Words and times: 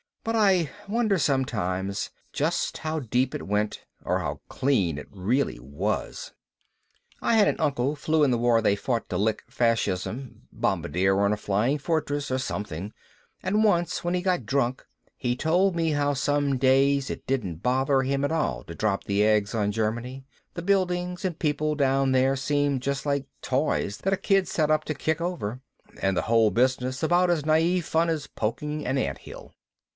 But 0.23 0.35
I 0.35 0.69
wonder 0.87 1.17
sometimes 1.19 2.09
just 2.31 2.79
how 2.79 2.99
deep 3.01 3.33
it 3.35 3.47
went 3.47 3.85
or 4.03 4.19
how 4.19 4.41
clean 4.49 4.97
it 4.99 5.07
really 5.11 5.59
was. 5.59 6.33
"I 7.21 7.35
had 7.37 7.47
an 7.47 7.59
uncle 7.59 7.95
flew 7.95 8.23
in 8.23 8.29
the 8.31 8.37
war 8.37 8.61
they 8.61 8.75
fought 8.75 9.09
to 9.09 9.17
lick 9.17 9.43
fascism, 9.49 10.43
bombardier 10.51 11.19
on 11.21 11.33
a 11.33 11.37
Flying 11.37 11.77
Fortress 11.79 12.29
or 12.31 12.37
something, 12.39 12.93
and 13.43 13.63
once 13.63 14.03
when 14.03 14.13
he 14.15 14.21
got 14.21 14.45
drunk 14.45 14.85
he 15.17 15.35
told 15.35 15.75
me 15.75 15.91
how 15.91 16.13
some 16.13 16.57
days 16.57 17.09
it 17.11 17.25
didn't 17.27 17.57
bother 17.63 18.01
him 18.03 18.23
at 18.23 18.31
all 18.31 18.63
to 18.65 18.75
drop 18.75 19.03
the 19.03 19.23
eggs 19.23 19.53
on 19.53 19.71
Germany; 19.71 20.23
the 20.55 20.63
buildings 20.63 21.25
and 21.25 21.37
people 21.37 21.73
down 21.75 22.11
there 22.11 22.35
seemed 22.35 22.81
just 22.81 23.05
like 23.07 23.25
toys 23.41 23.97
that 23.97 24.13
a 24.13 24.17
kid 24.17 24.47
sets 24.47 24.71
up 24.71 24.83
to 24.85 24.93
kick 24.95 25.21
over, 25.21 25.61
and 26.01 26.15
the 26.17 26.23
whole 26.23 26.49
business 26.49 27.03
about 27.03 27.29
as 27.29 27.45
naive 27.45 27.85
fun 27.85 28.09
as 28.09 28.25
poking 28.25 28.83
an 28.85 28.97
anthill. 28.97 29.53